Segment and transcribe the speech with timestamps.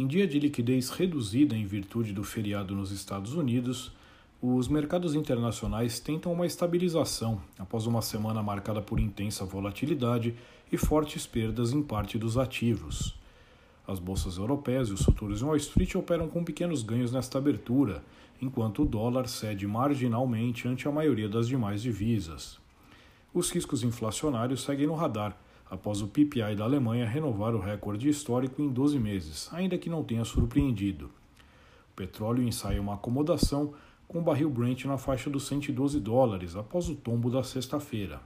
[0.00, 3.92] Em dia de liquidez reduzida em virtude do feriado nos Estados Unidos,
[4.40, 10.34] os mercados internacionais tentam uma estabilização após uma semana marcada por intensa volatilidade
[10.72, 13.14] e fortes perdas em parte dos ativos.
[13.86, 18.02] As bolsas europeias e os futuros em Wall Street operam com pequenos ganhos nesta abertura,
[18.40, 22.58] enquanto o dólar cede marginalmente ante a maioria das demais divisas.
[23.34, 25.36] Os riscos inflacionários seguem no radar
[25.70, 30.02] após o PPI da Alemanha renovar o recorde histórico em 12 meses, ainda que não
[30.02, 31.06] tenha surpreendido.
[31.92, 33.72] O petróleo ensaia uma acomodação
[34.08, 38.20] com o barril Brent na faixa dos 112 dólares após o tombo da sexta-feira.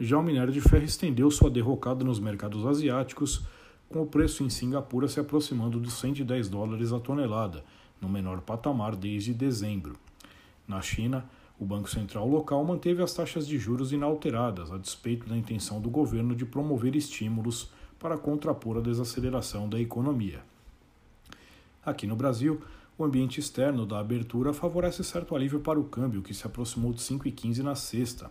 [0.00, 3.42] Já o minério de ferro estendeu sua derrocada nos mercados asiáticos,
[3.90, 7.64] com o preço em Singapura se aproximando dos 110 dólares a tonelada,
[8.00, 9.96] no menor patamar desde dezembro.
[10.66, 15.36] Na China, o Banco Central local manteve as taxas de juros inalteradas, a despeito da
[15.36, 20.40] intenção do governo de promover estímulos para contrapor a desaceleração da economia.
[21.84, 22.60] Aqui no Brasil,
[22.96, 27.00] o ambiente externo da abertura favorece certo alívio para o câmbio, que se aproximou de
[27.00, 28.30] 5,15 na sexta.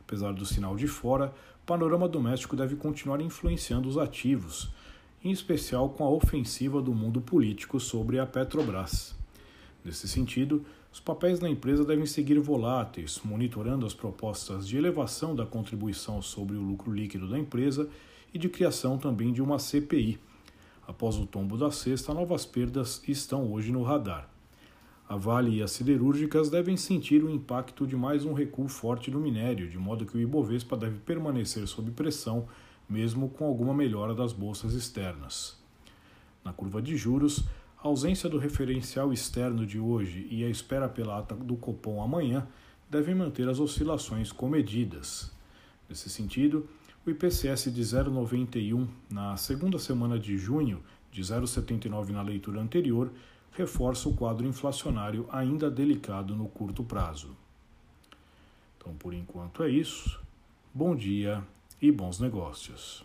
[0.00, 4.70] Apesar do sinal de fora, o panorama doméstico deve continuar influenciando os ativos,
[5.22, 9.21] em especial com a ofensiva do mundo político sobre a Petrobras.
[9.84, 15.44] Nesse sentido, os papéis da empresa devem seguir voláteis, monitorando as propostas de elevação da
[15.44, 17.88] contribuição sobre o lucro líquido da empresa
[18.32, 20.18] e de criação também de uma CPI.
[20.86, 24.28] Após o tombo da sexta, novas perdas estão hoje no radar.
[25.08, 29.20] A Vale e as siderúrgicas devem sentir o impacto de mais um recuo forte do
[29.20, 32.46] minério, de modo que o Ibovespa deve permanecer sob pressão,
[32.88, 35.60] mesmo com alguma melhora das bolsas externas.
[36.44, 37.44] Na curva de juros,
[37.82, 42.46] a ausência do referencial externo de hoje e a espera pela ata do Copom amanhã
[42.88, 45.32] devem manter as oscilações comedidas.
[45.88, 46.68] Nesse sentido,
[47.04, 53.12] o IPCS de 0,91 na segunda semana de junho, de 0,79 na leitura anterior,
[53.50, 57.36] reforça o quadro inflacionário ainda delicado no curto prazo.
[58.78, 60.20] Então, por enquanto é isso.
[60.72, 61.42] Bom dia
[61.80, 63.04] e bons negócios.